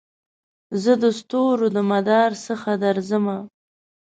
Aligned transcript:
زه 0.83 0.91
دستورو 1.03 1.67
دمدار 1.75 2.31
څخه 2.47 2.71
درځمه 2.83 3.37